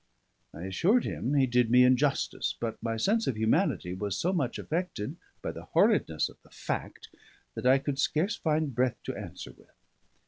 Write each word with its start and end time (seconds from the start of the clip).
I 0.51 0.63
assured 0.63 1.03
him 1.03 1.35
he 1.35 1.45
did 1.45 1.69
me 1.69 1.83
injustice; 1.83 2.55
but 2.59 2.81
my 2.81 2.97
sense 2.97 3.27
of 3.27 3.37
humanity 3.37 3.93
was 3.93 4.17
so 4.17 4.33
much 4.33 4.57
affected 4.57 5.15
by 5.43 5.51
the 5.51 5.65
horridness 5.65 6.27
of 6.27 6.41
the 6.41 6.49
fact 6.49 7.09
that 7.53 7.67
I 7.67 7.77
could 7.77 7.99
scarce 7.99 8.35
find 8.35 8.73
breath 8.73 8.97
to 9.03 9.15
answer 9.15 9.51
with. 9.51 9.69